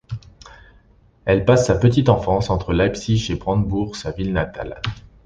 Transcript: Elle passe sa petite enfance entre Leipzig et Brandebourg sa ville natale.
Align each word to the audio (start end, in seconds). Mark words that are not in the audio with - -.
Elle 1.25 1.45
passe 1.45 1.67
sa 1.67 1.77
petite 1.77 2.09
enfance 2.09 2.49
entre 2.49 2.73
Leipzig 2.73 3.27
et 3.29 3.35
Brandebourg 3.35 3.95
sa 3.95 4.09
ville 4.09 4.33
natale. 4.33 4.81